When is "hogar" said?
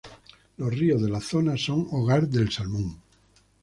1.91-2.27